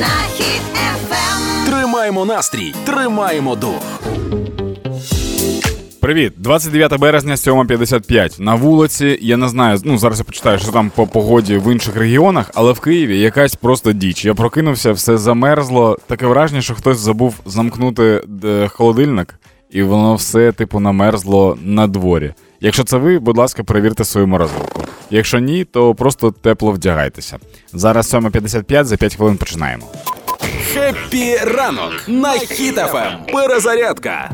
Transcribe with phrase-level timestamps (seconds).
[0.00, 1.66] на хід ефем.
[1.66, 4.00] Тримаємо настрій, тримаємо дух.
[6.00, 8.40] Привіт, 29 березня, 7.55.
[8.40, 9.18] На вулиці.
[9.22, 12.72] Я не знаю, ну зараз я почитаю, що там по погоді в інших регіонах, але
[12.72, 14.24] в Києві якась просто діч.
[14.24, 15.98] Я прокинувся, все замерзло.
[16.06, 19.34] Таке враження, що хтось забув замкнути е, холодильник,
[19.70, 22.34] і воно все, типу, намерзло на дворі.
[22.60, 24.79] Якщо це ви, будь ласка, перевірте свою морозилку.
[25.10, 27.38] Якщо ні, то просто тепло вдягайтеся.
[27.72, 29.86] Зараз 7.55, за 5 хвилин починаємо.
[30.74, 33.12] Хеппі ранок на Хіт FM.
[33.32, 34.30] Перезарядка.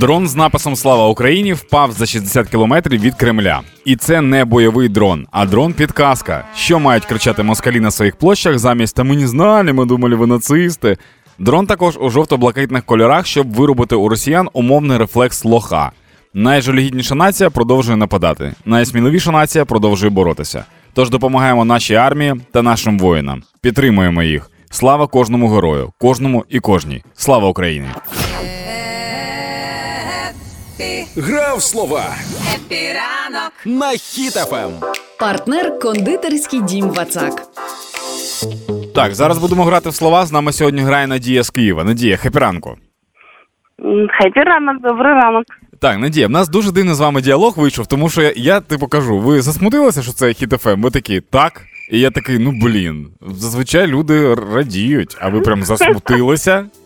[0.00, 3.60] Дрон з написом Слава Україні впав за 60 кілометрів від Кремля.
[3.84, 6.44] І це не бойовий дрон, а дрон підказка.
[6.56, 10.26] Що мають кричати москалі на своїх площах замість та ми не знали, ми думали, ви
[10.26, 10.96] нацисти.
[11.38, 15.92] Дрон також у жовто-блакитних кольорах, щоб виробити у росіян умовний рефлекс лоха.
[16.38, 18.54] Найжалюгідніша нація продовжує нападати.
[18.64, 20.64] Найсміливіша нація продовжує боротися.
[20.94, 23.42] Тож допомагаємо нашій армії та нашим воїнам.
[23.60, 24.50] Підтримуємо їх.
[24.70, 27.02] Слава кожному герою, кожному і кожній.
[27.14, 27.86] Слава Україні!
[31.16, 32.04] Грав слова
[32.54, 33.52] Хеппі ранок.
[33.64, 34.70] на Хіт FM.
[35.18, 37.42] Партнер кондитерський дім Вацак.
[38.94, 40.26] Так, зараз будемо грати в слова.
[40.26, 41.84] З нами сьогодні грає Надія з Києва.
[41.84, 42.76] Надія, happy ранку.
[44.20, 45.44] Happy ранок, добрий ранок.
[45.80, 48.86] Так, Надія, в нас дуже дивний з вами діалог вийшов, тому що я, я типу
[48.86, 50.82] кажу, ви засмутилися, що це Хіт FM?
[50.82, 51.62] Ви такі, так.
[51.90, 53.08] І я такий, ну блін.
[53.20, 56.66] Зазвичай люди радіють, а ви прям засмутилися.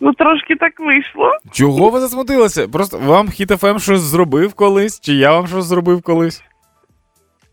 [0.00, 1.30] Ну трошки так вийшло.
[1.52, 2.68] Чого ви засмутилися?
[2.68, 6.42] Просто вам Хіт FM щось зробив колись, чи я вам щось зробив колись?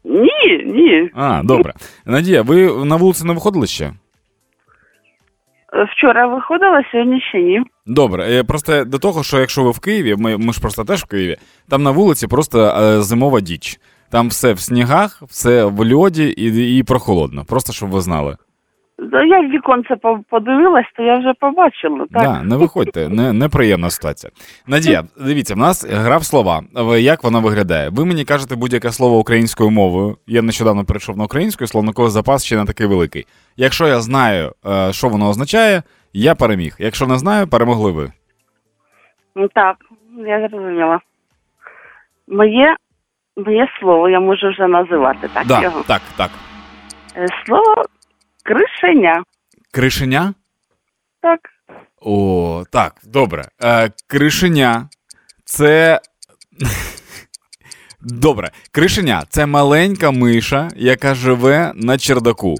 [0.03, 1.09] Ні, ні.
[1.15, 1.73] А, добре.
[2.05, 3.93] Надія, ви на вулицю не виходили ще?
[5.73, 7.61] Вчора виходила, сьогодні ще ні.
[7.85, 11.03] Добре, е, просто до того, що якщо ви в Києві, ми, ми ж просто теж
[11.03, 11.37] в Києві,
[11.69, 13.79] там на вулиці просто е, зимова діч.
[14.11, 17.45] Там все в снігах, все в льоді і, і прохолодно.
[17.45, 18.37] Просто щоб ви знали.
[18.99, 19.95] Я в віконце
[20.29, 21.99] подивилась, то я вже побачила.
[22.13, 22.23] Так.
[22.23, 24.31] Да, не виходьте, не, неприємна ситуація.
[24.67, 26.63] Надія, дивіться, в нас гра в слова.
[26.99, 27.89] Як вона виглядає?
[27.89, 30.17] Ви мені кажете будь-яке слово українською мовою.
[30.27, 33.25] Я нещодавно перейшов на українську, словниковий запас ще не такий великий.
[33.57, 35.83] Якщо я знаю, е, що воно означає,
[36.13, 36.75] я переміг.
[36.79, 38.11] Якщо не знаю, перемогли ви.
[39.35, 39.75] Ну, Так,
[40.27, 40.99] я зрозуміла.
[42.27, 42.75] Моє,
[43.45, 45.83] моє слово я можу вже називати, так Да, його.
[45.87, 46.29] так, так.
[47.17, 47.75] Е, Слово
[48.43, 49.23] кришеня.
[49.71, 50.33] Кришеня?
[51.21, 51.39] Так.
[52.01, 53.47] О, так, добре.
[53.63, 54.89] Е, кришеня
[55.45, 55.99] це.
[58.05, 62.55] Добре, кришеня це маленька миша, яка живе на чердаку.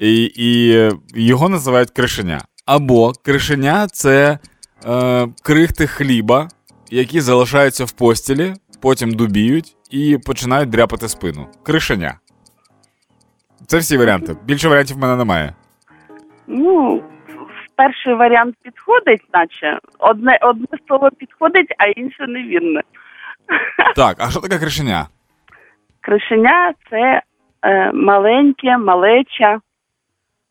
[0.00, 0.74] І, і
[1.14, 2.44] його називають кришеня.
[2.66, 4.38] Або кришеня це
[4.86, 6.48] е, крихти хліба,
[6.90, 11.46] які залишаються в постілі, потім дубіють і починають дряпати спину.
[11.62, 12.18] Кришеня.
[13.66, 14.36] Це всі варіанти.
[14.44, 15.54] Більше варіантів в мене немає.
[16.46, 17.02] Ну,
[17.76, 19.78] перший варіант підходить, наче.
[19.98, 22.82] Одне, одне слово підходить, а інше невірне.
[23.96, 25.06] Так, а що таке кришеня?
[26.00, 27.22] Кришеня це
[27.62, 29.60] е, маленьке, малеча.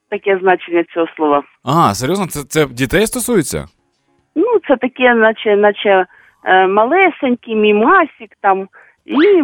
[0.09, 1.43] Таке значення цього слова.
[1.63, 3.65] А, серйозно, це, це дітей стосується?
[4.35, 6.05] Ну, це таке, наче, наче
[6.45, 8.67] е, малесенький мімасик там,
[9.05, 9.43] і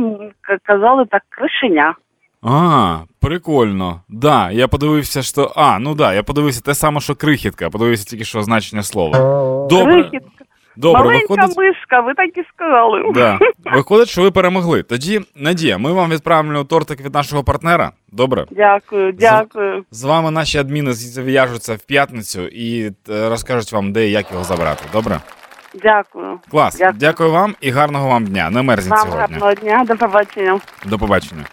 [0.64, 1.96] казали так кришеня.
[2.44, 4.02] А, прикольно.
[4.10, 5.52] Да, я подивився, що.
[5.56, 9.18] А, ну да, я подивився те саме, що крихітка, подивився тільки що значення слова.
[9.70, 10.46] Добре, Крихітка.
[10.78, 11.58] добре, Маленька виходить.
[11.58, 13.12] мишка, ви так і сказали.
[13.14, 13.40] Да.
[13.74, 14.84] Виходить, що ви перемогли.
[14.84, 17.92] Тоді, Надія, ми вам відправимо тортик від нашого партнера.
[18.12, 18.46] Добре.
[18.52, 19.84] Дякую, дякую.
[19.92, 24.44] З вами наші адміни зв'яжуться в п'ятницю і е, розкажуть вам, де і як його
[24.44, 24.84] забрати.
[24.94, 25.20] Добре?
[25.84, 26.40] Дякую.
[26.52, 26.78] Клас.
[26.78, 26.98] Дякую.
[27.00, 28.50] Дякую вам і гарного вам дня.
[28.50, 29.22] Не мерзніть Вам сьогодні.
[29.22, 30.60] гарного дня, до побачення.
[30.86, 31.44] До побачення.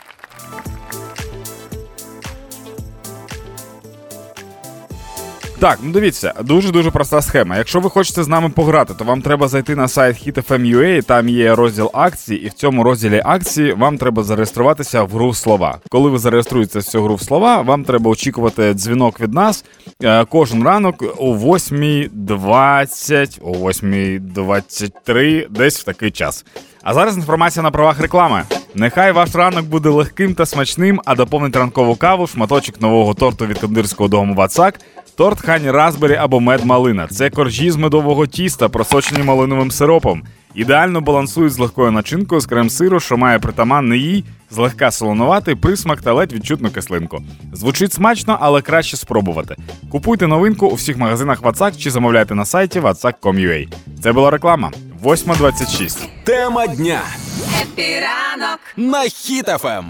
[5.60, 7.56] Так, ну дивіться, дуже дуже проста схема.
[7.56, 11.54] Якщо ви хочете з нами пограти, то вам треба зайти на сайт HitFM.ua, там є
[11.54, 15.78] розділ акції, і в цьому розділі акції вам треба зареєструватися в гру слова.
[15.88, 19.64] Коли ви зареєструєтеся в цю гру в слова, вам треба очікувати дзвінок від нас
[20.02, 26.44] е, кожен ранок о 8.20, о 8.23, десь в такий час.
[26.82, 28.43] А зараз інформація на правах реклами.
[28.75, 33.58] Нехай ваш ранок буде легким та смачним, а доповнить ранкову каву, шматочок нового торту від
[33.58, 34.81] кондирського дому Вацак,
[35.20, 37.06] торт Honey Raspberry або мед малина.
[37.06, 40.22] Це коржі з медового тіста, просочені малиновим сиропом.
[40.55, 46.12] Ідеально балансують з легкою начинкою з крем-сиру, що має притаманний їй, злегка солонуватий присмак та
[46.12, 47.22] ледь відчутну кислинку.
[47.52, 49.56] Звучить смачно, але краще спробувати.
[49.90, 53.69] Купуйте новинку у всіх магазинах Вацак чи замовляйте на сайті vatsak.com.ua.
[54.02, 54.70] Це була реклама.
[55.05, 56.08] 8.26.
[56.25, 57.00] Тема дня
[57.62, 59.84] Хеппі ранок на Хіт FM.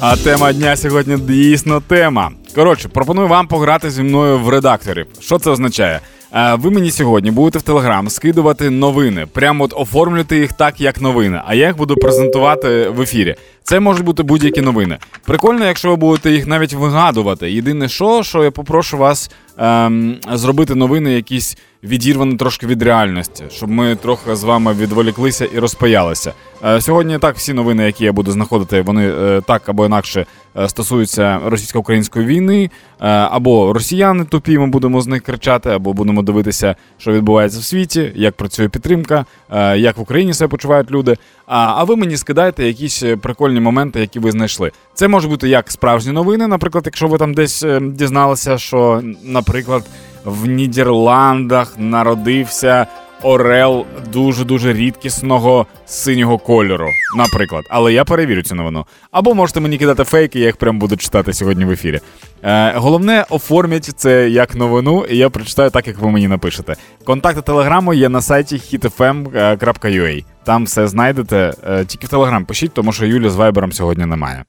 [0.00, 2.30] А тема дня сьогодні дійсно тема.
[2.54, 5.06] Коротше, пропоную вам пограти зі мною в редакторів.
[5.20, 6.00] Що це означає?
[6.34, 11.00] Е, Ви мені сьогодні будете в Телеграм скидувати новини, прямо от оформлювати їх так, як
[11.00, 11.40] новини.
[11.46, 13.34] А я їх буду презентувати в ефірі.
[13.62, 14.98] Це можуть бути будь-які новини.
[15.24, 17.52] Прикольно, якщо ви будете їх навіть вигадувати.
[17.52, 23.70] Єдине, що, що я попрошу вас ем, зробити новини якісь відірвані трошки від реальності, щоб
[23.70, 26.32] ми трохи з вами відволіклися і розпаялися.
[26.64, 30.26] Е, сьогодні так всі новини, які я буду знаходити, вони е, так або інакше
[30.58, 36.22] е, стосуються російсько-української війни, е, або росіяни тупі, ми будемо з них кричати, або будемо
[36.22, 41.16] дивитися, що відбувається в світі, як працює підтримка, е, як в Україні себе почувають люди.
[41.46, 44.70] А, а ви мені скидаєте якісь е, прикольні моменти, які ви знайшли.
[44.94, 49.02] Це може бути як справжні новини, наприклад, якщо ви там десь е, дізналися, що,
[49.48, 49.84] наприклад,
[50.24, 52.86] в Нідерландах народився
[53.22, 57.64] орел дуже дуже рідкісного синього кольору, наприклад.
[57.70, 58.86] Але я перевірю цю новину.
[59.10, 62.00] Або можете мені кидати фейки, я їх прям буду читати сьогодні в ефірі.
[62.42, 66.76] Е, головне, оформіть це як новину, і я прочитаю так, як ви мені напишете.
[67.04, 70.24] Контакти телеграму є на сайті hitfm.ua.
[70.44, 71.52] Там все знайдете.
[71.68, 74.44] Е, тільки в телеграм пишіть, тому що Юлі з вайбером сьогодні немає.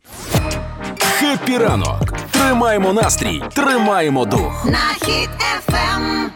[0.99, 2.14] Хеппі ранок.
[2.37, 4.65] Тримаємо настрій, тримаємо дух.
[4.65, 6.31] На хід ефем.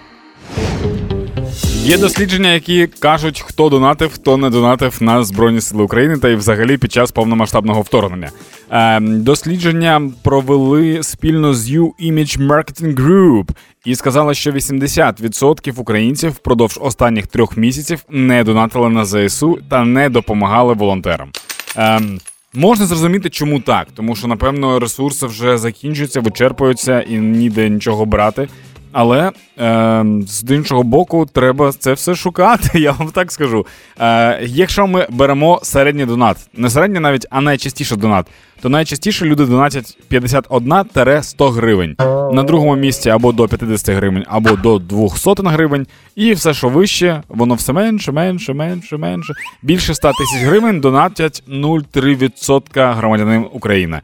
[1.83, 6.35] Є дослідження, які кажуть, хто донатив, хто не донатив на Збройні Сили України та й
[6.35, 8.29] взагалі під час повномасштабного вторгнення.
[8.71, 13.49] Е, дослідження провели спільно з U Image Marketing Group
[13.85, 20.09] і сказали, що 80% українців впродовж останніх трьох місяців не донатили на ЗСУ та не
[20.09, 21.29] допомагали волонтерам.
[21.75, 22.19] Ем,
[22.53, 28.47] Можна зрозуміти, чому так, тому що напевно ресурси вже закінчуються, вичерпуються і ніде нічого брати.
[28.91, 32.79] Але е, з іншого боку, треба це все шукати.
[32.79, 33.65] Я вам так скажу.
[33.99, 38.25] Е, якщо ми беремо середній донат, не середній навіть, а найчастіше донат,
[38.61, 41.95] то найчастіше люди донатять 51-100 гривень.
[42.31, 45.87] На другому місці або до 50 гривень, або до 200 гривень.
[46.15, 49.33] І все, що вище, воно все менше, менше, менше, менше.
[49.61, 54.01] Більше 100 тисяч гривень донатять 0,3% громадянин України.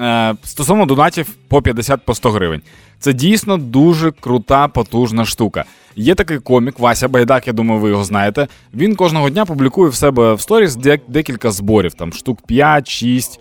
[0.00, 2.62] Е, стосовно донатів по 50 по 100 гривень.
[3.00, 5.64] Це дійсно дуже крута, потужна штука.
[5.96, 8.48] Є такий комік Вася Байдак, я думаю, ви його знаєте.
[8.74, 10.76] Він кожного дня публікує в себе в сторіс
[11.08, 13.38] декілька зборів, там штук 5-6,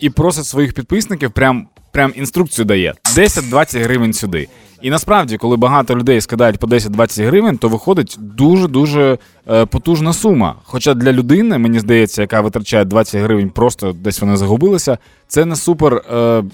[0.00, 4.48] і просить своїх підписників прям, прям інструкцію дає: 10-20 гривень сюди.
[4.84, 9.18] І насправді, коли багато людей скидають по 10-20 гривень, то виходить дуже дуже
[9.70, 10.54] потужна сума.
[10.64, 14.98] Хоча для людини, мені здається, яка витрачає 20 гривень, просто десь вони загубилися,
[15.28, 16.44] це не супер е,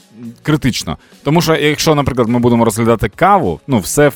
[0.42, 0.96] критично.
[1.24, 4.14] Тому що, якщо, наприклад, ми будемо розглядати каву, ну все в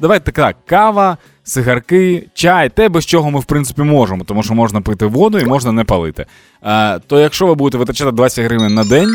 [0.00, 4.80] давайте так, кава, сигарки, чай, те, без чого ми в принципі можемо, тому що можна
[4.80, 6.26] пити воду і можна не палити.
[6.62, 9.10] Е, то якщо ви будете витрачати 20 гривень на день.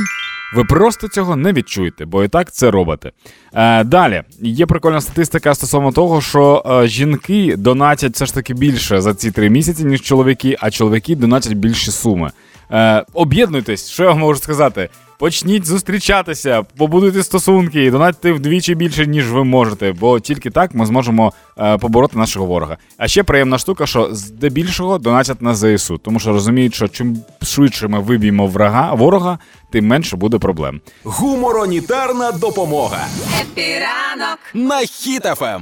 [0.53, 3.11] Ви просто цього не відчуєте, бо і так це робите.
[3.53, 9.01] Е, далі є прикольна статистика стосовно того, що е, жінки донатять все ж таки більше
[9.01, 12.31] за ці три місяці, ніж чоловіки, а чоловіки донатять більші суми.
[12.71, 14.89] Е, об'єднуйтесь, що я вам можу сказати.
[15.19, 20.85] Почніть зустрічатися, побудуйте стосунки і донатьте вдвічі більше, ніж ви можете, бо тільки так ми
[20.85, 22.77] зможемо е, побороти нашого ворога.
[22.97, 27.87] А ще приємна штука, що здебільшого донатять на ЗСУ, тому що розуміють, що чим швидше
[27.87, 29.39] ми виб'ємо врага ворога,
[29.71, 30.81] тим менше буде проблем.
[31.03, 33.07] Гуморонітарна допомога
[33.41, 34.39] Хеппі ранок.
[34.53, 35.61] на Хіт FM.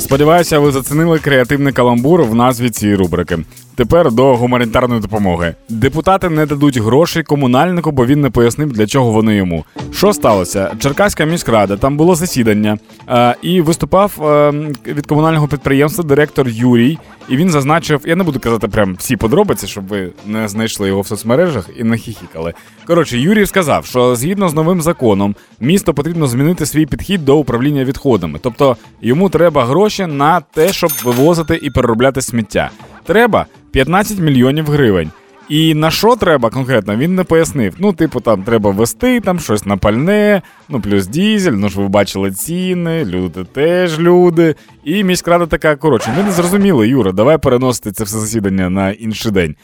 [0.00, 3.38] Сподіваюся, ви зацінили креативний каламбур в назві цієї рубрики.
[3.76, 5.54] Тепер до гуманітарної допомоги.
[5.68, 9.64] Депутати не дадуть грошей комунальнику, бо він не пояснив, для чого вони йому.
[9.92, 10.70] Що сталося?
[10.78, 12.78] Черкаська міськрада, там було засідання,
[13.08, 14.50] е, і виступав е,
[14.86, 16.98] від комунального підприємства директор Юрій.
[17.28, 21.00] І він зазначив, я не буду казати прям всі подробиці, щоб ви не знайшли його
[21.00, 22.52] в соцмережах і не хіхікали.
[22.86, 27.84] Коротше, Юрій сказав, що згідно з новим законом, місто потрібно змінити свій підхід до управління
[27.84, 28.38] відходами.
[28.42, 32.70] Тобто йому треба гроші на те, щоб вивозити і переробляти сміття.
[33.04, 35.10] Треба 15 мільйонів гривень.
[35.48, 37.74] І на що треба конкретно, він не пояснив.
[37.78, 41.88] Ну, типу, там треба вести там щось на пальне, ну плюс дізель, ну ж ви
[41.88, 44.54] бачили ціни, люди теж люди.
[44.84, 49.32] І міськрада така, коротше, ми не зрозуміли, Юра, давай переносити це все засідання на інший
[49.32, 49.54] день.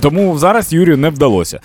[0.00, 1.60] Тому зараз Юрію не вдалося.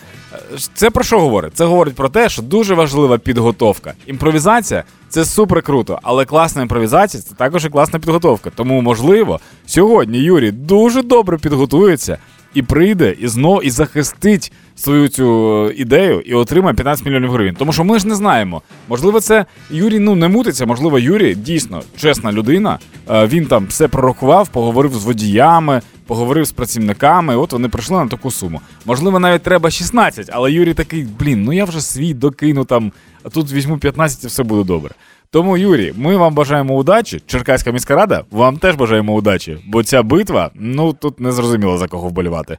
[0.73, 1.51] Це про що говорить?
[1.55, 3.93] Це говорить про те, що дуже важлива підготовка.
[4.07, 8.51] Імпровізація це супер круто, але класна імпровізація це також і класна підготовка.
[8.55, 12.17] Тому, можливо, сьогодні Юрій дуже добре підготується
[12.53, 15.25] і прийде і знов і захистить свою цю
[15.69, 17.55] е, ідею і отримає 15 мільйонів гривень.
[17.55, 18.62] Тому що ми ж не знаємо.
[18.88, 20.65] Можливо, це Юрій ну не мутиться.
[20.65, 22.79] Можливо, Юрій дійсно чесна людина.
[23.10, 27.36] Е, Він там все прорахував, поговорив з водіями, поговорив з працівниками.
[27.36, 28.62] От вони прийшли на таку суму.
[28.86, 32.91] Можливо, навіть треба 16, але Юрій такий, блін, ну я вже свій докину там,
[33.24, 34.91] а тут візьму 15 і все буде добре.
[35.33, 37.21] Тому, Юрій, ми вам бажаємо удачі.
[37.25, 41.87] Черкаська міська рада вам теж бажаємо удачі, бо ця битва, ну тут не зрозуміло за
[41.87, 42.57] кого вболівати.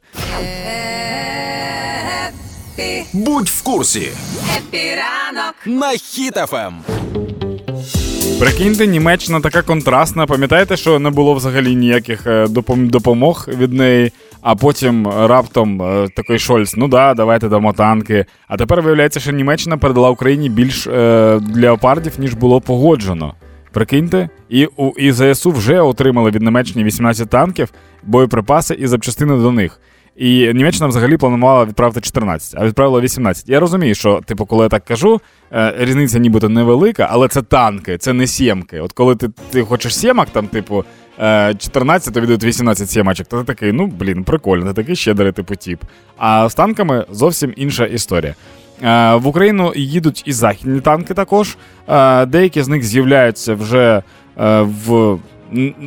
[3.13, 4.09] Будь в курсі
[4.59, 5.55] Хеппі ранок.
[5.67, 6.73] на Хіт FM.
[8.39, 10.27] Прикиньте, Німеччина така контрастна.
[10.27, 14.13] Пам'ятаєте, що не було взагалі ніяких е, допом- допомог від неї,
[14.45, 18.25] а потім е, раптом е, такий Шольц, ну да, давайте дамо танки.
[18.49, 23.35] А тепер виявляється, що Німеччина передала Україні більш е, леопардів, ніж було погоджено.
[23.73, 27.73] Прикиньте, і у і ЗСУ вже отримали від Німеччини 18 танків,
[28.03, 29.81] боєприпаси і запчастини до них.
[30.17, 33.49] І Німеччина взагалі планувала відправити 14, а відправила 18.
[33.49, 35.21] Я розумію, що, типу, коли я так кажу,
[35.53, 38.81] е, різниця нібито невелика, але це танки, це не сімки.
[38.81, 40.85] От коли ти, ти хочеш сімок, там, типу,
[41.21, 45.33] е, 14, то віддають 18 сімочок, то ти такий, ну блін, прикольно, ти такий щедрий
[45.33, 45.81] типу тіп.
[46.17, 48.35] А з танками зовсім інша історія.
[48.83, 51.57] Е, В Україну їдуть і західні танки також.
[51.89, 54.03] Е, Деякі з них з'являються вже
[54.61, 55.19] в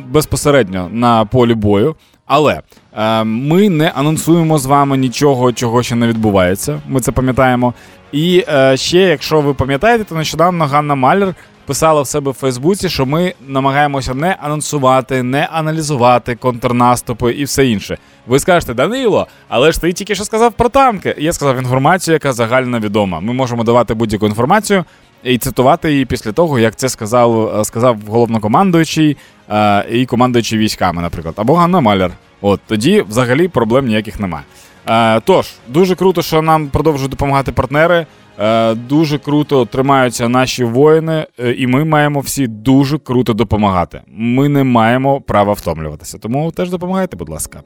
[0.08, 1.96] безпосередньо на полі бою.
[2.26, 2.60] Але
[2.96, 6.80] е, ми не анонсуємо з вами нічого, чого ще не відбувається.
[6.88, 7.74] Ми це пам'ятаємо.
[8.12, 11.34] І е, ще, якщо ви пам'ятаєте, то нещодавно Ганна Малер
[11.66, 17.66] писала в себе в Фейсбуці, що ми намагаємося не анонсувати, не аналізувати контрнаступи і все
[17.66, 17.98] інше.
[18.26, 21.14] Ви скажете, Данило, але ж ти тільки що сказав про танки.
[21.18, 23.20] Я сказав інформацію, яка загально відома.
[23.20, 24.84] Ми можемо давати будь-яку інформацію
[25.22, 29.16] і цитувати її після того, як це сказав, е, сказав головнокомандуючий
[29.50, 32.10] е, і командуючий військами, наприклад, або Ганна Маляр.
[32.40, 34.44] От тоді взагалі проблем ніяких немає.
[34.88, 38.06] Е, тож, дуже круто, що нам продовжують допомагати партнери.
[38.40, 44.00] Е, дуже круто тримаються наші воїни, е, і ми маємо всі дуже круто допомагати.
[44.06, 46.18] Ми не маємо права втомлюватися.
[46.18, 47.62] Тому теж допомагайте, будь ласка.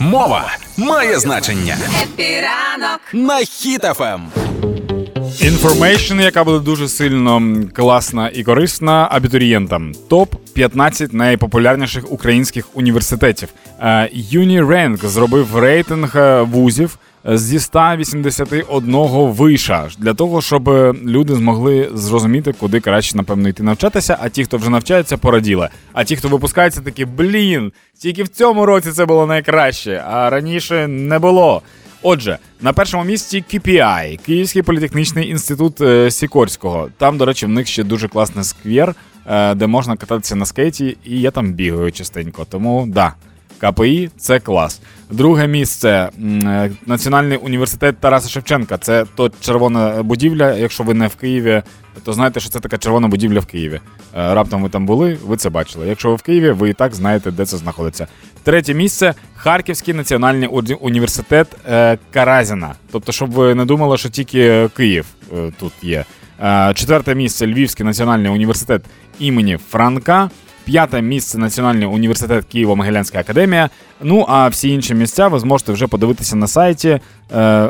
[0.00, 0.44] Мова
[0.80, 3.00] має значення Хеппі ранок.
[3.12, 4.20] на Хіт FM.
[5.40, 7.42] Information, яка буде дуже сильно
[7.74, 9.92] класна і корисна абітурієнтам.
[10.08, 13.48] Топ 15 найпопулярніших українських університетів.
[13.80, 18.96] Е, UniRank зробив рейтинг е, вузів зі 181
[19.30, 24.18] виша для того, щоб е, люди змогли зрозуміти, куди краще напевно йти навчатися.
[24.20, 25.68] А ті, хто вже навчаються, пораділи.
[25.92, 30.86] А ті, хто випускається, такі блін, тільки в цьому році це було найкраще, а раніше
[30.86, 31.62] не було.
[32.02, 36.88] Отже, на першому місці KPI, Київський політехнічний інститут е, Сікорського.
[36.98, 38.94] Там, до речі, в них ще дуже класний сквер,
[39.26, 42.46] е, де можна кататися на скейті, і я там бігаю частенько.
[42.50, 43.14] Тому да,
[43.58, 44.80] КПІ це клас.
[45.10, 48.78] Друге місце е, Національний університет Тараса Шевченка.
[48.78, 50.54] Це то червона будівля.
[50.54, 51.62] Якщо ви не в Києві,
[52.04, 53.74] то знаєте, що це така червона будівля в Києві.
[53.74, 55.88] Е, Раптом ви там були, ви це бачили.
[55.88, 58.06] Якщо ви в Києві, ви і так знаєте, де це знаходиться.
[58.42, 60.48] Третє місце Харківський національний
[60.80, 62.74] університет е, Каразіна.
[62.92, 65.06] Тобто, щоб ви не думали, що тільки Київ
[65.60, 66.04] тут є.
[66.74, 68.82] Четверте місце Львівський національний університет
[69.18, 70.30] імені Франка.
[70.64, 73.70] П'яте місце Національний університет Києво-Могилянська академія.
[74.02, 77.00] Ну а всі інші місця ви зможете вже подивитися на сайті е,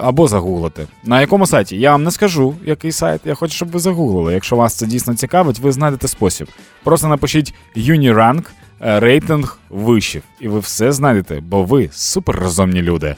[0.02, 0.86] або загуглити.
[1.04, 1.76] На якому сайті?
[1.76, 3.20] Я вам не скажу, який сайт.
[3.24, 4.34] Я хочу, щоб ви загуглили.
[4.34, 6.48] Якщо вас це дійсно цікавить, ви знайдете спосіб.
[6.84, 8.42] Просто напишіть Unirank,
[8.80, 13.16] е, рейтинг вишів, і ви все знайдете, бо ви суперрозумні люди.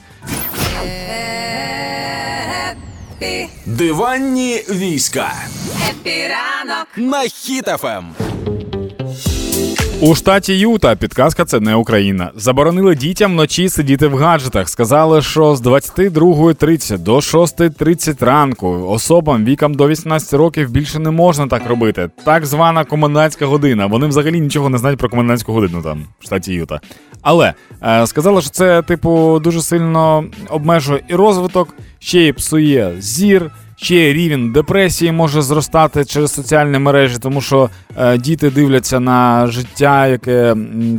[3.67, 5.33] Диванні війська
[5.91, 6.87] Епіранок.
[6.97, 7.25] на
[7.85, 8.32] Ем.
[10.03, 12.31] У штаті Юта підказка це не Україна.
[12.37, 14.69] Заборонили дітям вночі сидіти в гаджетах.
[14.69, 21.47] Сказали, що з 22.30 до 6.30 ранку особам віком до 18 років більше не можна
[21.47, 22.11] так робити.
[22.25, 23.87] Так звана комендантська година.
[23.87, 26.81] Вони взагалі нічого не знають про комендантську годину там в штаті Юта.
[27.21, 33.51] Але е, сказали, що це, типу, дуже сильно обмежує і розвиток, ще й псує зір.
[33.83, 40.07] Ще рівень депресії може зростати через соціальні мережі, тому що е, діти дивляться на життя,
[40.07, 40.57] яке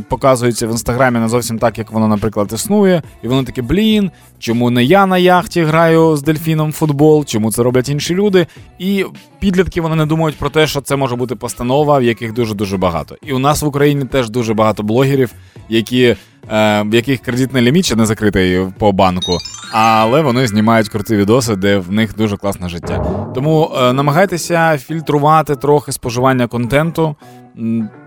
[0.08, 3.02] показується в інстаграмі не зовсім так, як воно, наприклад, існує.
[3.22, 7.52] І вони такі, блін, чому не я на яхті граю з дельфіном в футбол, чому
[7.52, 8.46] це роблять інші люди?
[8.78, 9.04] І
[9.38, 12.76] підлітки вони не думають про те, що це може бути постанова, в яких дуже дуже
[12.76, 13.16] багато.
[13.22, 15.32] І у нас в Україні теж дуже багато блогерів,
[15.68, 16.16] які.
[16.52, 19.38] Е, В яких кредитний ліміт ще не закритий по банку,
[19.72, 23.06] але вони знімають круті відоси, де в них дуже класне життя.
[23.34, 27.16] Тому е, намагайтеся фільтрувати трохи споживання контенту.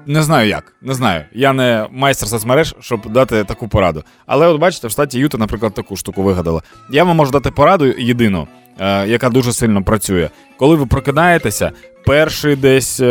[0.06, 1.24] Не знаю як, не знаю.
[1.34, 4.04] Я не майстер соцмереж, щоб дати таку пораду.
[4.26, 6.62] Але от бачите, в штаті Юта, наприклад, таку штуку вигадала.
[6.92, 8.48] Я вам можу дати пораду єдину,
[8.80, 10.30] е, яка дуже сильно працює.
[10.58, 11.72] Коли ви прокидаєтеся,
[12.06, 13.02] перший десь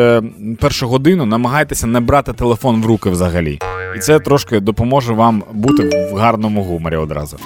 [0.60, 3.58] першу годину намагайтеся не брати телефон в руки взагалі.
[3.96, 7.36] І це трошки допоможе вам бути в гарному гуморі одразу.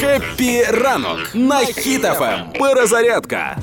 [0.00, 2.40] Хеппі ранок на Хіт FM.
[2.60, 3.56] Перезарядка.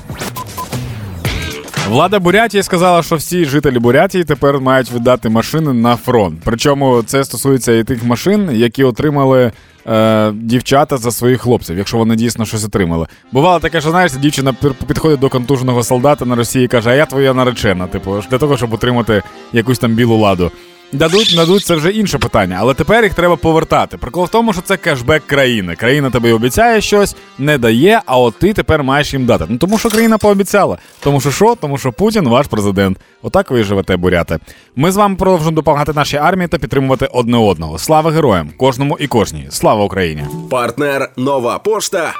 [1.88, 6.38] Влада Бурятії сказала, що всі жителі Бурятії тепер мають віддати машини на фронт.
[6.44, 9.52] Причому це стосується і тих машин, які отримали
[9.86, 13.06] е, дівчата за своїх хлопців, якщо вони дійсно щось отримали.
[13.32, 14.54] Бувало таке, що знаєш, дівчина
[14.86, 18.56] підходить до контуженого солдата на Росії і каже: А я твоя наречена, типу, для того,
[18.56, 20.50] щоб отримати якусь там білу ладу.
[20.92, 23.96] Дадуть, дадуть, це вже інше питання, але тепер їх треба повертати.
[23.96, 25.76] Прикол в тому, що це кешбек країни.
[25.76, 29.44] Країна тобі обіцяє щось, не дає, а от ти тепер маєш їм дати.
[29.48, 30.78] Ну тому що країна пообіцяла.
[31.00, 31.54] Тому що що?
[31.60, 32.98] Тому що Путін ваш президент.
[33.22, 34.38] Отак ви живете, буряти.
[34.76, 37.78] Ми з вами продовжуємо допомагати нашій армії та підтримувати одне одного.
[37.78, 39.46] Слава героям, кожному і кожній.
[39.50, 40.24] Слава Україні!
[40.50, 42.12] Партнер Нова Пошта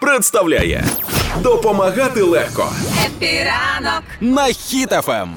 [0.00, 0.84] представляє
[1.42, 2.72] Допомагати легко
[3.06, 4.02] Хеппі ранок.
[4.20, 5.30] на Хіт FM.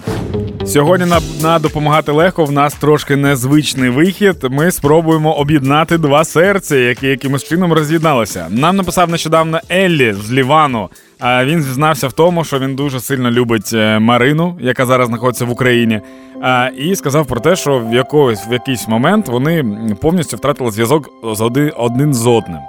[0.71, 2.45] Сьогодні на, на допомагати легко.
[2.45, 4.35] В нас трошки незвичний вихід.
[4.49, 8.47] Ми спробуємо об'єднати два серця, які якимось чином роз'єдналися.
[8.49, 10.89] Нам написав нещодавно Еллі з Лівану.
[11.19, 15.45] А він зізнався в тому, що він дуже сильно любить е, Марину, яка зараз знаходиться
[15.45, 16.01] в Україні.
[16.41, 19.65] А, і сказав про те, що в якогось в якийсь момент вони
[20.01, 22.59] повністю втратили зв'язок з один, один з одним.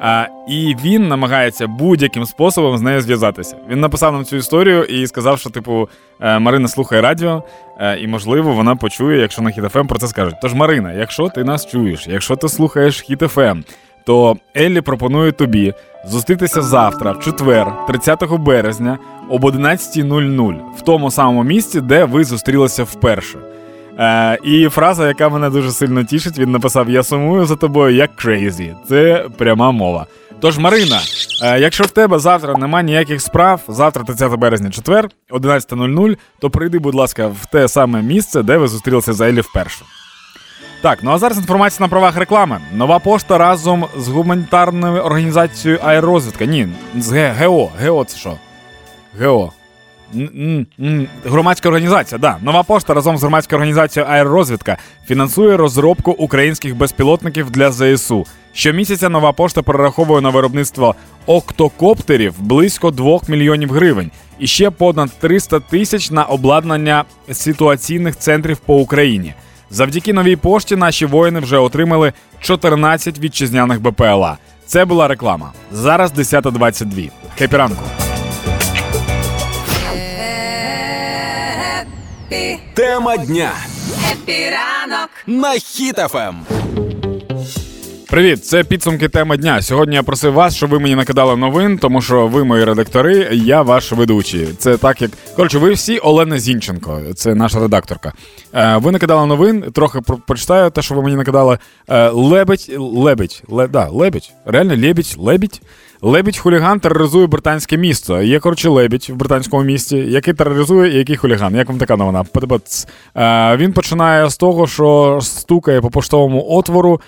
[0.00, 3.56] А, і він намагається будь-яким способом з нею зв'язатися.
[3.68, 5.88] Він написав нам цю історію і сказав, що, типу,
[6.20, 7.42] е, Марина слухає радіо,
[7.78, 10.34] е, і, можливо, вона почує, якщо на Хіт FM про це скажуть.
[10.42, 13.62] Тож, Марина, якщо ти нас чуєш, якщо ти слухаєш Хіт FM,
[14.06, 15.74] то Еллі пропонує тобі
[16.06, 22.84] зустрітися завтра, в четвер, 30 березня, об 11.00, в тому самому місці, де ви зустрілися
[22.84, 23.38] вперше.
[24.00, 28.16] Е, і фраза, яка мене дуже сильно тішить, він написав: Я сумую за тобою як
[28.16, 28.74] crazy.
[28.88, 30.06] Це пряма мова.
[30.40, 31.00] Тож, Марина,
[31.44, 36.78] е, якщо в тебе завтра немає ніяких справ, завтра 30 березня, четвер, 11.00, то прийди,
[36.78, 39.84] будь ласка, в те саме місце, де ви зустрілися з Елі вперше.
[40.82, 42.60] Так, ну а зараз інформація на правах реклами.
[42.72, 46.44] Нова пошта разом з гуманітарною організацією аеророзвідка.
[46.44, 47.70] Ні, з Г- ГО.
[47.86, 48.36] ГО це що?
[49.20, 49.52] ГО.
[51.24, 52.36] Громадська організація, да.
[52.42, 58.26] Нова пошта разом з громадською організацією Аеророзвідка фінансує розробку українських безпілотників для ЗСУ.
[58.52, 60.94] Щомісяця нова пошта перераховує на виробництво
[61.26, 68.76] октокоптерів близько 2 мільйонів гривень і ще понад 300 тисяч на обладнання ситуаційних центрів по
[68.76, 69.34] Україні.
[69.70, 74.38] Завдяки новій пошті наші воїни вже отримали 14 вітчизняних БПЛА.
[74.66, 75.52] Це була реклама.
[75.72, 77.10] Зараз 10.22.
[77.38, 77.82] Хеппі ранок.
[82.32, 82.58] Хеппі.
[82.74, 83.52] Тема дня
[84.12, 85.10] Хеппі ранок.
[85.26, 86.46] на Хіт ФМ.
[88.10, 89.62] Привіт, це підсумки теми дня.
[89.62, 93.62] Сьогодні я просив вас, щоб ви мені накидали новин, тому що ви мої редактори, я
[93.62, 94.48] ваш ведучий.
[94.58, 98.12] Це так як коротше, ви всі Олена Зінченко, це наша редакторка.
[98.54, 101.58] Е, ви накидали новин, трохи про- прочитаю те, що ви мені накидали.
[101.88, 105.60] Е, лебедь, лебедь, ле, да, лебедь, реально лебідь, лебідь.
[106.02, 108.22] Лебідь хуліган тероризує британське місто.
[108.22, 111.56] Є коротше лебідь в британському місті, який тероризує і який хуліган.
[111.56, 112.24] Як вам така новина?
[113.16, 117.00] Е, він починає з того, що стукає по поштовому отвору,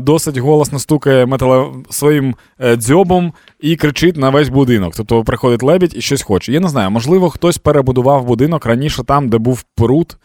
[0.00, 4.94] досить голосно стукає метале своїм е, дзьобом і кричить на весь будинок.
[4.96, 6.52] Тобто приходить лебідь і щось хоче.
[6.52, 10.16] Я не знаю, можливо, хтось перебудував будинок раніше там, де був пруд.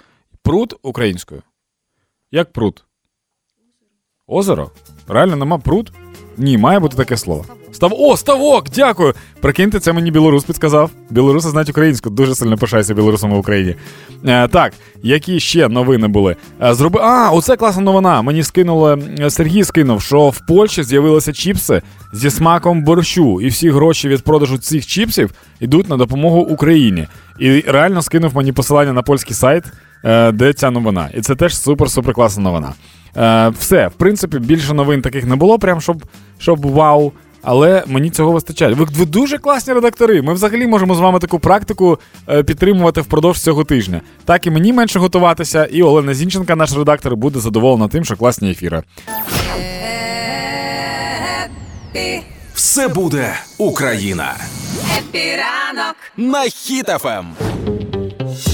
[0.44, 1.42] Пруд українською.
[2.32, 2.86] Як пруд?
[4.28, 4.72] Озеро?
[5.08, 5.92] Реально нема пруд?
[6.38, 7.46] Ні, має бути таке слово.
[7.72, 7.94] Став...
[7.94, 8.66] О, ставок!
[8.76, 9.14] Дякую!
[9.42, 10.90] Прикиньте, це мені білорус підказав.
[11.10, 13.76] Білоруси знають українську, дуже сильно пишаюся білорусами в Україні.
[14.26, 16.36] Е, так, які ще новини були?
[16.64, 17.00] Е, зроби...
[17.04, 18.22] А, оце класна новина.
[18.22, 21.82] Мені скинули е, Сергій скинув, що в Польщі з'явилися чіпси
[22.14, 27.08] зі смаком борщу, і всі гроші від продажу цих чіпсів йдуть на допомогу Україні.
[27.40, 29.64] І реально скинув мені посилання на польський сайт,
[30.06, 31.10] е, де ця новина.
[31.14, 32.74] І це теж супер-супер класна новина.
[33.18, 36.04] Е, все, в принципі, більше новин таких не було, прям щоб,
[36.40, 37.12] щоб вау.
[37.44, 38.74] Але мені цього вистачає.
[38.74, 40.22] Ви, ви дуже класні редактори.
[40.22, 44.02] Ми взагалі можемо з вами таку практику е, підтримувати впродовж цього тижня.
[44.26, 48.52] Так і мені менше готуватися, і Олена Зінченка, наш редактор, буде задоволена тим, що класні
[48.52, 48.84] ефіри.
[51.96, 52.22] Хеппі.
[52.54, 54.34] Все буде Україна
[54.98, 55.96] Хеппі ранок.
[56.18, 57.26] на Хіт ФМ.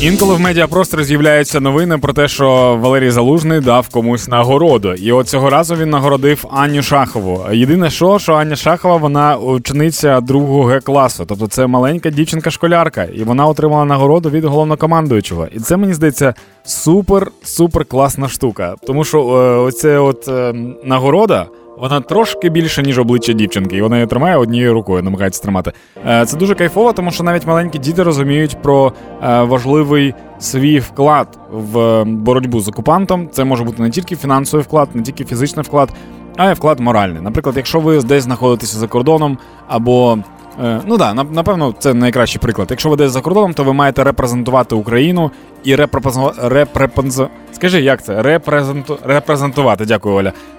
[0.02, 4.94] Інколи в медіапросторі з'являються новини про те, що Валерій Залужний дав комусь нагороду.
[4.94, 7.46] І от цього разу він нагородив Аню Шахову.
[7.54, 11.26] Єдине, що, що Аня Шахова, вона учениця другого Г класу.
[11.28, 15.48] Тобто це маленька дівчинка-школярка, і вона отримала нагороду від головнокомандуючого.
[15.56, 16.34] І це мені здається
[16.66, 18.76] супер, супер класна штука.
[18.88, 21.46] Тому що е, оце от е, нагорода.
[21.82, 25.72] Вона трошки більше, ніж обличчя дівчинки, і вона її тримає однією рукою, намагається тримати.
[26.08, 31.40] Е, Це дуже кайфово, тому що навіть маленькі діти розуміють про е, важливий свій вклад
[31.52, 33.30] в е, боротьбу з окупантом.
[33.32, 35.90] Це може бути не тільки фінансовий вклад, не тільки фізичний вклад,
[36.38, 37.22] а й вклад моральний.
[37.22, 39.38] Наприклад, якщо ви десь знаходитеся за кордоном,
[39.68, 40.18] або
[40.60, 42.68] ну да, напевно, це найкращий приклад.
[42.70, 45.32] Якщо ви десь за кордоном, то ви маєте репрезентувати Україну
[45.64, 47.22] і репрепенз...
[47.52, 48.22] Скажи, як це?
[48.22, 48.98] Репрезенту...
[49.04, 50.00] Репрезентувати.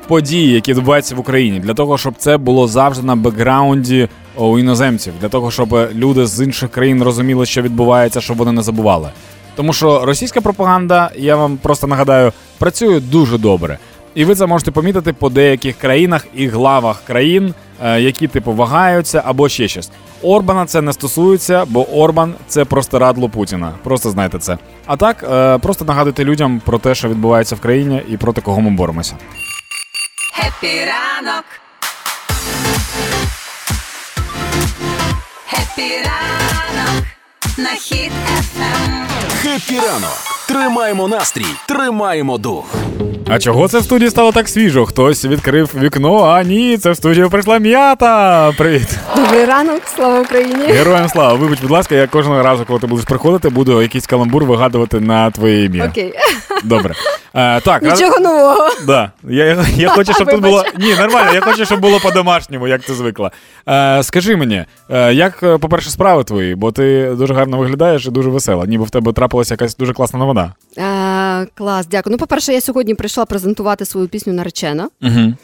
[0.09, 5.13] Події, які відбуваються в Україні, для того, щоб це було завжди на бекграунді у іноземців,
[5.21, 9.09] для того, щоб люди з інших країн розуміли, що відбувається, щоб вони не забували.
[9.57, 13.79] Тому що російська пропаганда, я вам просто нагадаю, працює дуже добре.
[14.19, 17.55] І ви це можете помітити по деяких країнах і главах країн,
[17.85, 19.91] е, які типу вагаються або ще щось.
[20.23, 23.73] Орбана це не стосується, бо Орбан це просто радло Путіна.
[23.83, 24.59] Просто знайте це.
[24.87, 28.61] А так, е, просто нагадуйте людям про те, що відбувається в країні і проти кого
[28.61, 29.17] ми боремося.
[30.35, 31.45] Хеппі ранок.
[35.47, 37.05] Хеппі ранок.
[37.59, 39.07] На Хіт ФМ.
[39.43, 40.19] Хеппі ранок.
[40.49, 42.75] Тримаємо настрій, тримаємо дух.
[43.31, 44.87] А чого це в студії стало так свіжо?
[44.87, 48.53] Хтось відкрив вікно, а ні, це в студію прийшла м'ята.
[48.59, 48.89] Привіт.
[49.17, 50.67] Добрий ранок, слава Україні.
[50.67, 51.35] Героям слава.
[51.35, 55.31] Вибач, будь ласка, я кожного разу, коли ти будеш приходити, буду якийсь каламбур вигадувати на
[55.31, 55.87] твоє ім'я.
[55.87, 56.15] Окей,
[56.65, 56.95] Добре.
[57.35, 58.69] Е, так, раз- нічого нового.
[58.87, 59.13] Да.
[59.29, 60.65] Я, я, я хочу, щоб тут було.
[60.79, 63.31] Ні, нормально, я хочу, щоб було по-домашньому, як ти звикла.
[63.69, 68.31] Е, скажи мені, е, як, по-перше, справи твої, бо ти дуже гарно виглядаєш і дуже
[68.31, 70.53] весела, ніби в тебе трапилася якась дуже класна новина.
[70.79, 72.13] Е, клас, дякую.
[72.13, 74.89] Ну, по-перше, я сьогодні прийшла презентувати свою пісню Наречена.
[75.03, 75.35] Угу.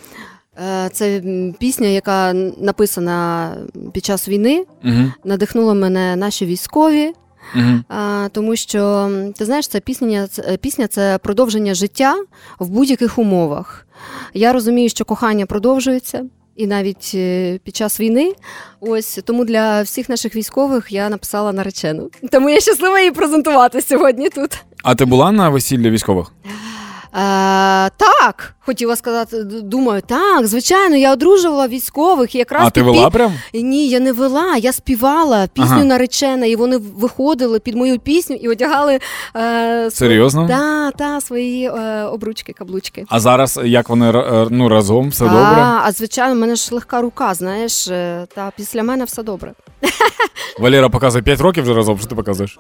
[0.64, 1.22] Е, це
[1.58, 3.50] пісня, яка написана
[3.92, 4.64] під час війни.
[4.84, 5.12] Угу.
[5.24, 7.12] Надихнули мене наші військові.
[7.56, 7.98] Угу.
[8.32, 12.24] Тому що ти знаєш, це пісня, це пісня це продовження життя
[12.58, 13.86] в будь-яких умовах.
[14.34, 16.24] Я розумію, що кохання продовжується.
[16.56, 18.32] І навіть е, під час війни,
[18.80, 22.10] ось тому для всіх наших військових я написала наречену.
[22.32, 24.50] Тому я щаслива її презентувати сьогодні тут.
[24.82, 26.32] А ти була на весіллі військових?
[27.14, 32.90] Е, так, хотіла сказати, думаю, так, звичайно, я одружувала військових і якраз а ти під
[32.94, 33.32] вела прям?
[33.54, 35.84] Ні, я не вела, я співала пісню Ага.
[35.84, 38.98] наречена, і вони виходили під мою пісню і одягали
[39.36, 40.48] е, Серйозно?
[40.48, 43.04] Та, та, свої е, обручки, каблучки.
[43.08, 45.40] А зараз як вони е, ну, разом, все добре?
[45.40, 49.52] А, а звичайно, в мене ж легка рука, знаєш, е, та після мене все добре.
[50.58, 52.58] Валера показує 5 років вже разом, що ти показуєш?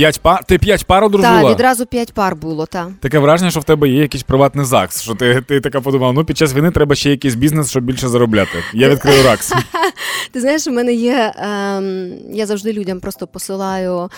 [0.00, 0.44] П'ять пар?
[0.44, 1.42] Ти п'ять пар одружила?
[1.42, 2.92] Так, відразу п'ять пар було, та.
[3.00, 6.24] Таке враження, що в тебе є якийсь приватний ЗАГС, що ти, ти така подумав, ну
[6.24, 8.62] під час війни треба ще якийсь бізнес, щоб більше заробляти.
[8.74, 9.52] Я відкрию РАКС.
[10.32, 11.32] Ти знаєш, в мене є.
[11.36, 14.10] ем, я завжди людям просто посилаю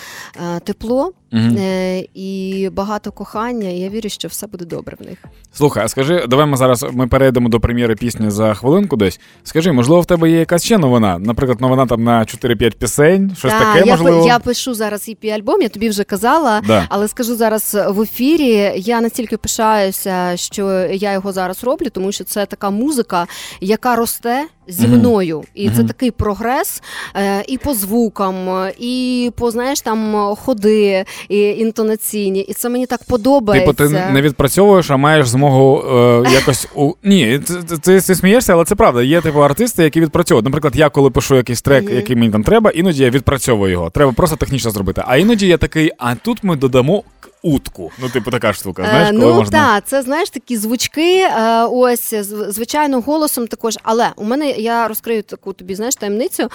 [0.55, 5.17] е, тепло Е, і багато кохання, і я вірю, що все буде добре в них.
[5.53, 9.19] Слухай, а скажи, давай ми зараз ми перейдемо до прем'єри пісні за хвилинку десь.
[9.43, 11.19] Скажи, можливо, в тебе є якась ще новина?
[11.19, 14.27] Наприклад, новина там на 4-5 пісень, щось Та, таке, я, можливо.
[14.27, 16.85] я пишу зараз EP альбом, я тобі вже казала, Да.
[16.89, 18.73] але скажу зараз в ефірі.
[18.75, 23.27] Я настільки пишаюся, що я його зараз роблю, тому що це така музика,
[23.61, 25.43] яка росте зі мною.
[25.53, 26.83] І це такий прогрес
[27.15, 32.39] е, і по звукам, і по знаєш там ходи і інтонаційні.
[32.39, 33.73] І це мені так подобається.
[33.73, 38.53] Типу, ти не відпрацьовуєш, а маєш змогу е, якось у ні, ти, ти, ти, смієшся,
[38.53, 39.03] але це правда.
[39.03, 40.45] Є типу артисти, які відпрацьовують.
[40.45, 41.95] Наприклад, я коли пишу якийсь трек, Мгм.
[41.95, 43.89] який мені там треба, іноді я відпрацьовую його.
[43.89, 45.03] Треба просто технічно зробити.
[45.07, 47.03] А іноді я такий, а тут ми додамо
[47.43, 47.91] утку.
[47.99, 48.83] Ну, типу, така штука.
[48.83, 49.59] Знаєш, Е, коли ну можна.
[49.59, 52.13] так, це знаєш такі звучки, е, ось
[52.49, 53.77] звичайно, голосом також.
[53.83, 56.49] Але у мене я розкрию таку тобі знаєш таємницю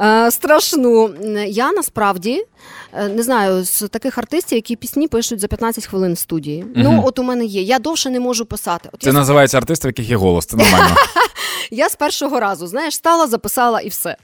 [0.00, 1.10] е, страшну.
[1.46, 2.44] Я насправді
[3.14, 6.64] не знаю з таких артистів, які пісні пишуть за 15 хвилин в студії.
[6.76, 7.62] Ну, от у мене є.
[7.62, 8.88] Я довше не можу писати.
[8.92, 10.46] От Це я, називається артисти, в яких є голос.
[10.46, 10.94] Це нормально.
[11.70, 14.16] я з першого разу, знаєш, стала, записала і все.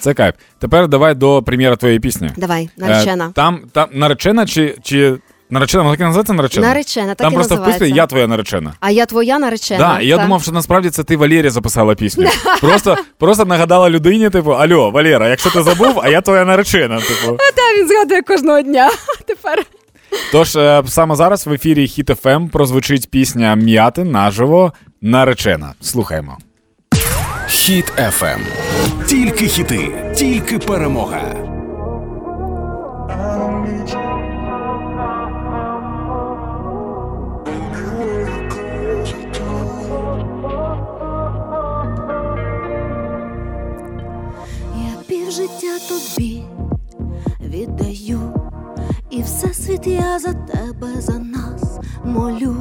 [0.00, 0.34] Це кайф.
[0.58, 2.30] Тепер давай до прем'єри твоєї пісні.
[2.36, 3.32] Давай, наречена.
[3.34, 5.18] там, там наречена чи, чи
[5.52, 6.68] наречена, вона так і називається наречена?
[6.68, 7.78] Наречена, так там і просто називається.
[7.78, 8.72] вписано я твоя наречена.
[8.80, 9.78] А я твоя наречена.
[9.78, 10.26] Да, і я так.
[10.26, 12.28] думав, що насправді це ти Валері записала пісню.
[12.60, 16.96] Просто, просто нагадала людині, типу, Альо, Валера, якщо ти забув, а я твоя наречена.
[16.96, 17.36] Типу.
[17.54, 18.90] Та він згадує кожного дня.
[19.26, 19.64] Тепер.
[20.32, 25.74] Тож е, саме зараз в ефірі Hit FM прозвучить пісня М'яти наживо наречена.
[25.80, 26.38] Слухаємо.
[27.48, 28.38] Хіт FM.
[29.06, 31.41] Тільки хіти, тільки перемога.
[46.02, 46.42] Тобі
[47.40, 48.20] віддаю,
[49.10, 52.56] і все світ я за тебе, за нас молю.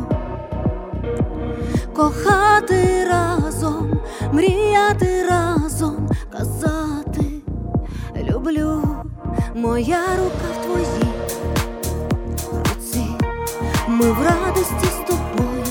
[1.95, 3.99] Кохати разом,
[4.31, 7.25] мріяти разом, казати
[8.15, 8.83] люблю,
[9.55, 11.13] моя рука в твоїй
[12.49, 13.07] руці,
[13.87, 15.63] ми в радості з тобою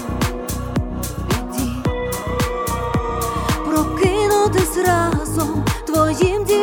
[1.29, 1.73] біді.
[3.65, 6.60] Прокинутись разом твоїм діамантом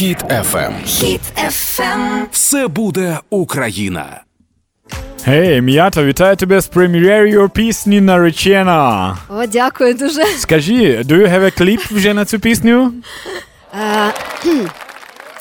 [0.00, 0.72] Хіт ФМ.
[0.84, 2.24] Хіт ФМ.
[2.32, 4.20] Все буде Україна.
[5.24, 9.16] Гей, м'ята, вітаю тебе з прем'єрою пісні наречена.
[9.28, 10.24] О, дякую дуже.
[10.24, 12.92] Скажи, do you have a кліп вже на цю пісню?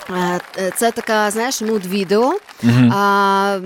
[0.09, 0.13] Е.
[0.15, 2.33] Е, е, Це така, знаєш, mood-відео.
[2.91, 3.57] А,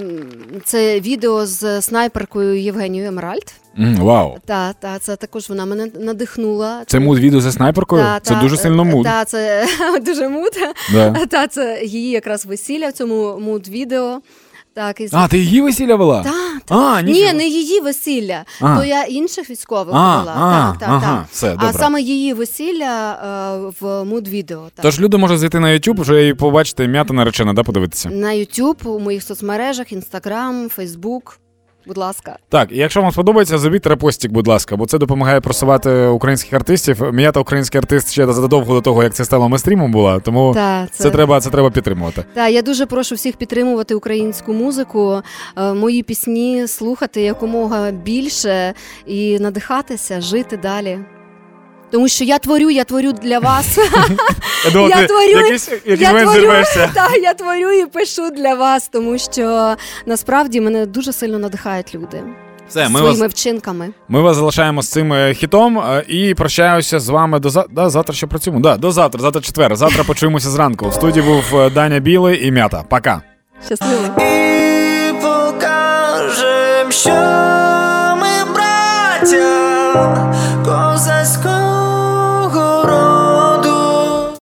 [0.65, 3.53] Це відео з снайперкою Євгенією Емеральд.
[3.79, 4.37] М, Вау.
[4.45, 6.83] Та, та, це також вона мене надихнула.
[6.87, 8.03] Це муд відео за снайперкою?
[8.03, 9.03] Та, Це та, дуже сильно муд.
[9.05, 9.65] Та, це
[10.05, 10.51] дуже муд.
[10.93, 11.25] Да.
[11.25, 14.19] Та, це її якраз весілля в цьому муд-відео.
[14.75, 15.09] Так, і...
[15.11, 16.23] А, ти її весілля вела?
[16.65, 18.77] Та, А, Ні, не її весілля, А.
[18.77, 20.33] то я інших військових А, була.
[20.37, 21.25] а, так, так, ага, так.
[21.31, 21.73] все, а добре.
[21.73, 24.63] саме її весілля е, в муд-відео.
[24.75, 24.83] Так.
[24.83, 28.09] Тож люди можуть зайти на YouTube вже і побачити м'ята наречена, да, подивитися.
[28.09, 31.21] На YouTube, у моїх соцмережах, Instagram, Facebook.
[31.87, 32.37] Будь ласка.
[32.49, 37.13] Так, і якщо вам сподобається, зробіть репостик, будь ласка, бо це допомагає просувати українських артистів.
[37.13, 41.11] М'ята український артист ще задовго до того, як це стало мейстрімом була, тому Та, це...
[41.11, 42.25] треба, це треба підтримувати.
[42.33, 45.21] Та, я дуже прошу всіх підтримувати українську музику,
[45.57, 48.73] е, мої пісні слухати якомога більше
[49.05, 50.99] і надихатися, жити далі
[51.93, 53.77] тому що я творю, я творю для вас.
[54.73, 55.57] Я творю
[57.21, 59.75] я творю і пишу для вас, тому що
[60.05, 62.23] насправді мене дуже сильно надихають люди.
[62.69, 63.89] Все, ми своїми вас, вчинками.
[64.07, 68.15] Ми вас залишаємо з цим е, хітом е, і прощаюся з вами до да, завтра
[68.15, 68.61] ще працюємо.
[68.61, 69.75] Да, До завтра, завтра четвер.
[69.75, 70.89] Завтра почуємося зранку.
[70.89, 72.83] В студії був е, Даня Білий і м'ята.
[72.89, 73.21] Пока.
[73.65, 74.03] Щасливо.
[74.17, 77.11] І покажем, що
[78.21, 80.22] ми браття.